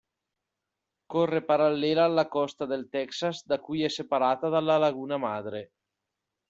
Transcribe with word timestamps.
Corre 1.15 1.41
parallela 1.49 2.03
alla 2.05 2.25
costa 2.37 2.65
del 2.73 2.89
Texas 2.89 3.45
da 3.45 3.59
cui 3.59 3.83
è 3.83 3.87
separata 3.87 4.49
dalla 4.49 4.77
Laguna 4.79 5.17
Madre. 5.17 5.69